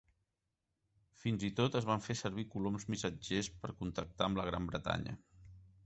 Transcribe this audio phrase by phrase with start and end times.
[1.23, 5.19] Fins i tot es van fer servir coloms missatgers per contactar amb la Gran Bretanya.